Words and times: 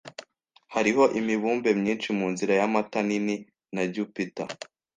Hariho 0.73 1.03
imibumbe 1.19 1.69
myinshi, 1.79 2.07
munzira 2.19 2.53
y'Amata 2.59 2.99
nini 3.07 3.35
na 3.75 3.83
Jupiter 3.93 4.47